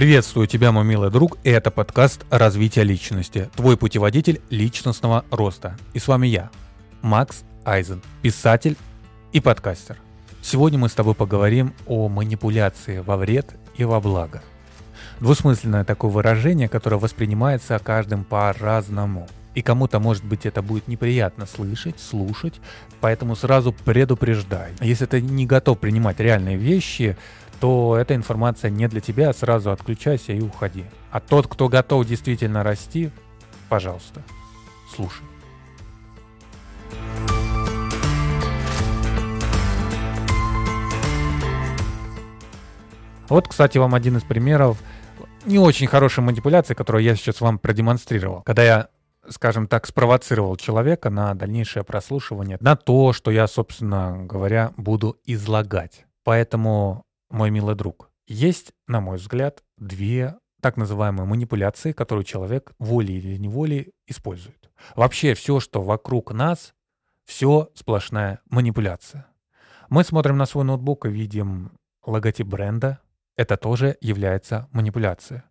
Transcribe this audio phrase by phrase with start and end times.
[0.00, 5.76] Приветствую тебя, мой милый друг, и это подкаст «Развитие личности», твой путеводитель личностного роста.
[5.92, 6.48] И с вами я,
[7.02, 8.78] Макс Айзен, писатель
[9.34, 9.98] и подкастер.
[10.40, 14.42] Сегодня мы с тобой поговорим о манипуляции во вред и во благо.
[15.20, 19.28] Двусмысленное такое выражение, которое воспринимается каждым по-разному.
[19.54, 22.54] И кому-то, может быть, это будет неприятно слышать, слушать,
[23.02, 24.70] поэтому сразу предупреждай.
[24.80, 27.18] Если ты не готов принимать реальные вещи,
[27.60, 30.84] то эта информация не для тебя, сразу отключайся и уходи.
[31.10, 33.10] А тот, кто готов действительно расти,
[33.68, 34.22] пожалуйста,
[34.94, 35.22] слушай.
[43.28, 44.78] Вот, кстати, вам один из примеров
[45.44, 48.42] не очень хорошей манипуляции, которую я сейчас вам продемонстрировал.
[48.42, 48.88] Когда я
[49.28, 56.04] скажем так, спровоцировал человека на дальнейшее прослушивание, на то, что я, собственно говоря, буду излагать.
[56.24, 63.18] Поэтому мой милый друг, есть, на мой взгляд, две так называемые манипуляции, которые человек волей
[63.18, 64.70] или неволей использует.
[64.94, 66.74] Вообще все, что вокруг нас,
[67.24, 69.26] все сплошная манипуляция.
[69.88, 71.72] Мы смотрим на свой ноутбук и видим
[72.04, 73.00] логотип бренда.
[73.36, 75.42] Это тоже является манипуляцией.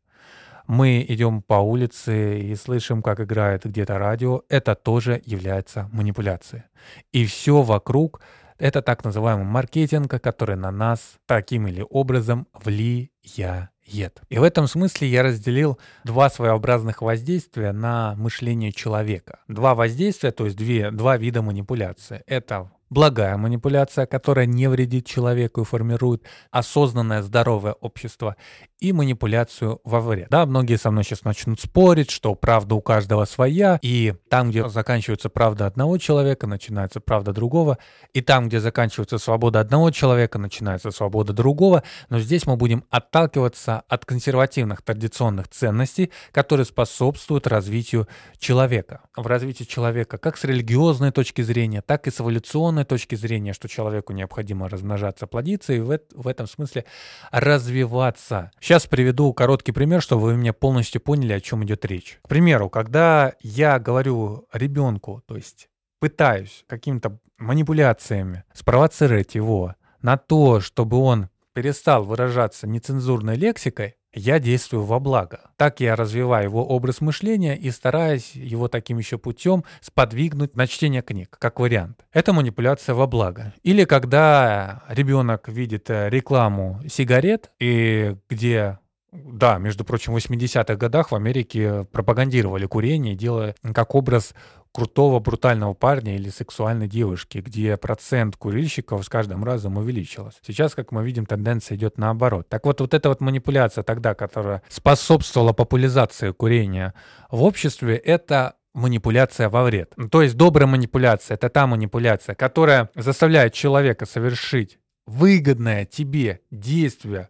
[0.68, 4.44] Мы идем по улице и слышим, как играет где-то радио.
[4.50, 6.64] Это тоже является манипуляцией.
[7.12, 8.22] И все вокруг
[8.60, 14.22] это так называемый маркетинг, который на нас таким или образом влияет.
[14.30, 19.40] И в этом смысле я разделил два своеобразных воздействия на мышление человека.
[19.48, 22.22] Два воздействия, то есть две, два вида манипуляции.
[22.28, 28.36] Это благая манипуляция, которая не вредит человеку и формирует осознанное здоровое общество,
[28.80, 30.30] и манипуляцию во вред.
[30.30, 34.68] Да, многие со мной сейчас начнут спорить, что правда у каждого своя, и там, где
[34.70, 37.78] заканчивается правда одного человека, начинается правда другого,
[38.14, 43.84] и там, где заканчивается свобода одного человека, начинается свобода другого, но здесь мы будем отталкиваться
[43.88, 49.02] от консервативных традиционных ценностей, которые способствуют развитию человека.
[49.16, 53.68] В развитии человека как с религиозной точки зрения, так и с эволюционной точки зрения, что
[53.68, 56.86] человеку необходимо размножаться, плодиться и в, в этом смысле
[57.32, 58.52] развиваться.
[58.60, 62.20] Сейчас приведу короткий пример, чтобы вы меня полностью поняли, о чем идет речь.
[62.24, 65.70] К примеру, когда я говорю ребенку, то есть
[66.00, 74.84] пытаюсь какими-то манипуляциями спровоцировать его на то, чтобы он перестал выражаться нецензурной лексикой, я действую
[74.84, 75.52] во благо.
[75.58, 81.02] Так я развиваю его образ мышления и стараюсь его таким еще путем сподвигнуть на чтение
[81.02, 82.06] книг, как вариант.
[82.12, 83.54] Это манипуляция во благо.
[83.64, 88.80] Или когда ребенок видит э, рекламу сигарет, и где
[89.12, 94.34] да, между прочим, в 80-х годах в Америке пропагандировали курение, делая как образ
[94.72, 100.36] крутого брутального парня или сексуальной девушки, где процент курильщиков с каждым разом увеличилась.
[100.46, 102.48] Сейчас, как мы видим, тенденция идет наоборот.
[102.50, 106.94] Так вот, вот эта вот манипуляция тогда, которая способствовала популяризации курения
[107.32, 109.94] в обществе, это манипуляция во вред.
[110.12, 114.78] То есть добрая манипуляция— это та манипуляция, которая заставляет человека совершить
[115.08, 117.30] выгодное тебе действие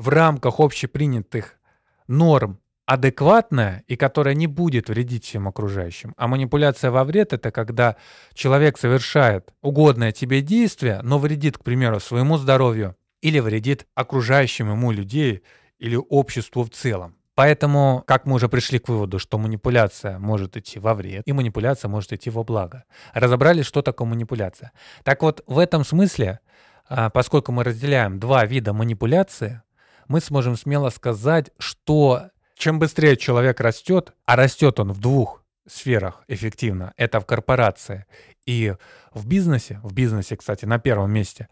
[0.00, 1.58] в рамках общепринятых
[2.08, 6.14] норм адекватная и которая не будет вредить всем окружающим.
[6.16, 7.96] А манипуляция во вред— это когда
[8.32, 14.90] человек совершает угодное тебе действие, но вредит, к примеру, своему здоровью или вредит окружающим ему
[14.90, 15.42] людей
[15.78, 17.14] или обществу в целом.
[17.34, 21.90] Поэтому, как мы уже пришли к выводу, что манипуляция может идти во вред, и манипуляция
[21.90, 22.84] может идти во благо.
[23.12, 24.72] Разобрали, что такое манипуляция.
[25.04, 26.40] Так вот, в этом смысле,
[26.88, 29.62] а, поскольку мы разделяем два вида манипуляции,
[30.10, 36.24] мы сможем смело сказать, что чем быстрее человек растет, а растет он в двух сферах
[36.26, 38.06] эффективно, это в корпорации
[38.50, 38.74] и
[39.14, 41.48] в бизнесе, в бизнесе, кстати, на первом месте,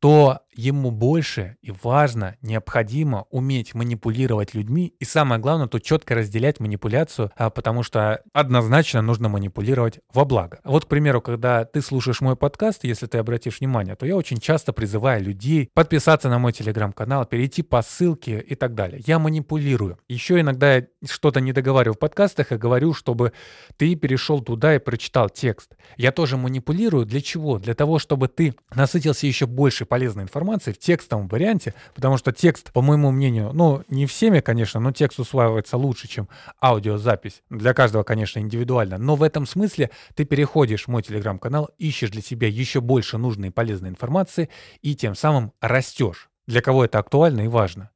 [0.00, 4.94] то ему больше и важно, необходимо уметь манипулировать людьми.
[4.98, 10.58] И самое главное, тут четко разделять манипуляцию, а, потому что однозначно нужно манипулировать во благо.
[10.64, 14.38] Вот, к примеру, когда ты слушаешь мой подкаст, если ты обратишь внимание, то я очень
[14.38, 19.00] часто призываю людей подписаться на мой телеграм-канал, перейти по ссылке и так далее.
[19.06, 19.98] Я манипулирую.
[20.08, 23.32] Еще иногда я что-то не договариваю в подкастах и говорю, чтобы
[23.76, 25.76] ты перешел туда и прочитал текст.
[25.96, 27.06] Я тоже манипулирую.
[27.06, 27.58] Для чего?
[27.58, 32.72] Для того, чтобы ты насытился еще больше полезной информации в текстовом варианте, потому что текст,
[32.72, 36.28] по моему мнению, ну, не всеми, конечно, но текст усваивается лучше, чем
[36.60, 37.42] аудиозапись.
[37.50, 38.98] Для каждого, конечно, индивидуально.
[38.98, 43.48] Но в этом смысле ты переходишь в мой телеграм-канал, ищешь для себя еще больше нужной
[43.48, 44.48] и полезной информации
[44.80, 46.28] и тем самым растешь.
[46.46, 47.90] Для кого это актуально и важно.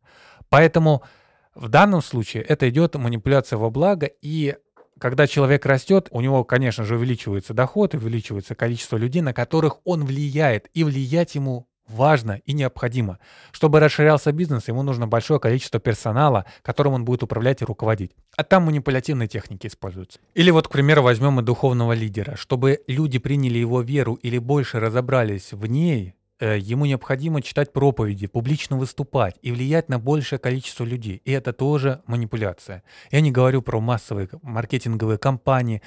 [0.48, 1.02] Поэтому
[1.54, 4.56] в данном случае это идет манипуляция во благо, и
[4.98, 10.04] когда человек растет, у него, конечно же, увеличивается доход, увеличивается количество людей, на которых он
[10.04, 13.18] влияет, и влиять ему важно и необходимо.
[13.52, 18.12] Чтобы расширялся бизнес, ему нужно большое количество персонала, которым он будет управлять и руководить.
[18.36, 20.18] А там манипулятивные техники используются.
[20.34, 22.36] Или вот, к примеру, возьмем и духовного лидера.
[22.36, 28.76] Чтобы люди приняли его веру или больше разобрались в ней, ему необходимо читать проповеди, публично
[28.76, 31.22] выступать и влиять на большее количество людей.
[31.24, 32.82] И это тоже манипуляция.
[33.10, 35.82] Я не говорю про массовые маркетинговые кампании,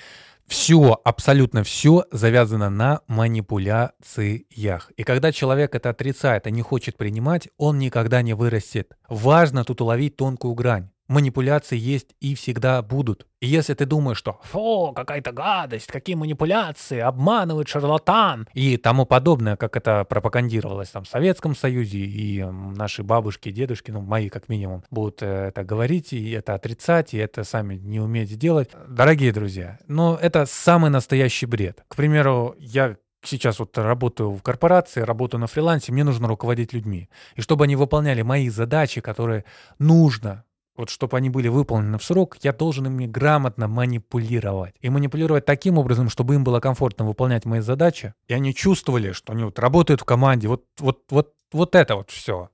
[0.48, 4.92] все, абсолютно все завязано на манипуляциях.
[4.98, 8.98] И когда человек это отрицает и не хочет принимать, он никогда не вырастет.
[9.07, 13.26] Важно тут уловить тонкую грань манипуляции есть и всегда будут.
[13.42, 19.58] И если ты думаешь, что «фу, какая-то гадость, какие манипуляции, обманывает шарлатан» и тому подобное,
[19.58, 24.84] как это пропагандировалось там в Советском Союзе, и наши бабушки, дедушки, ну, мои как минимум,
[24.92, 28.70] будут э, это говорить, и это отрицать, и это сами не уметь делать.
[28.88, 31.84] Дорогие друзья, но это самый настоящий бред.
[31.88, 37.10] К примеру, я сейчас вот работаю в корпорации, работаю на фрилансе, мне нужно руководить людьми.
[37.36, 39.46] И чтобы они выполняли мои задачи, которые
[39.78, 40.44] нужно
[40.80, 44.74] вот чтобы они были выполнены в срок, я должен ими грамотно манипулировать.
[44.80, 49.34] И манипулировать таким образом, чтобы им было комфортно выполнять мои задачи, и они чувствовали, что
[49.34, 52.50] они вот работают в команде, вот, вот, вот, вот это вот все.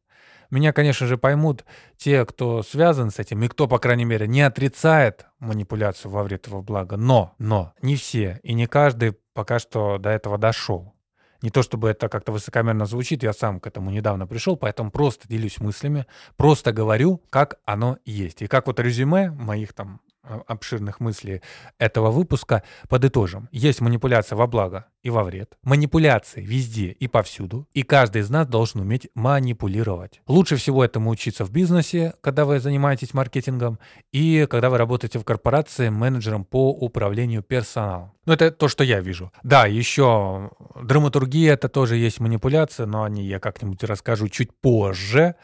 [0.49, 1.65] Меня, конечно же, поймут
[1.97, 6.47] те, кто связан с этим, и кто, по крайней мере, не отрицает манипуляцию во вред
[6.47, 6.97] во благо.
[6.97, 10.94] Но, но, не все, и не каждый пока что до этого дошел.
[11.41, 15.27] Не то чтобы это как-то высокомерно звучит, я сам к этому недавно пришел, поэтому просто
[15.27, 16.05] делюсь мыслями,
[16.37, 18.41] просто говорю, как оно есть.
[18.41, 20.01] И как вот резюме моих там
[20.47, 21.41] обширных мыслей
[21.77, 23.49] этого выпуска подытожим.
[23.51, 25.57] Есть манипуляция во благо и во вред.
[25.63, 27.67] Манипуляции везде и повсюду.
[27.73, 30.21] И каждый из нас должен уметь манипулировать.
[30.27, 33.79] Лучше всего этому учиться в бизнесе, когда вы занимаетесь маркетингом,
[34.11, 38.13] и когда вы работаете в корпорации менеджером по управлению персоналом.
[38.25, 39.31] Ну, это то, что я вижу.
[39.43, 45.35] Да, еще драматургия, это тоже есть манипуляция, но о ней я как-нибудь расскажу чуть позже.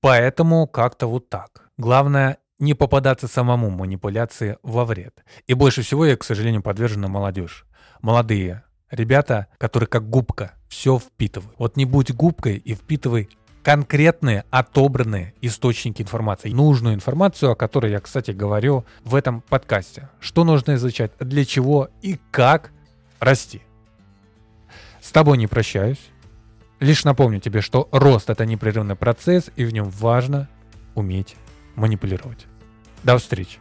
[0.00, 1.68] Поэтому как-то вот так.
[1.76, 5.24] Главное не попадаться самому манипуляции во вред.
[5.46, 7.64] И больше всего я, к сожалению, подвержена молодежь.
[8.02, 11.54] Молодые ребята, которые как губка все впитывают.
[11.58, 13.28] Вот не будь губкой и впитывай
[13.62, 16.50] конкретные отобранные источники информации.
[16.50, 20.08] Нужную информацию, о которой я, кстати, говорю в этом подкасте.
[20.18, 22.72] Что нужно изучать, для чего и как
[23.18, 23.62] расти.
[25.00, 26.00] С тобой не прощаюсь.
[26.78, 30.48] Лишь напомню тебе, что рост— это непрерывный процесс, и в нем важно
[30.94, 31.36] уметь
[31.76, 32.46] манипулировать.
[33.02, 33.58] До встречи.